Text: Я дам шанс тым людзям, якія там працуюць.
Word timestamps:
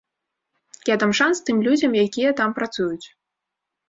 Я 0.91 0.95
дам 1.03 1.11
шанс 1.19 1.41
тым 1.49 1.57
людзям, 1.67 1.91
якія 2.05 2.31
там 2.39 2.55
працуюць. 2.61 3.07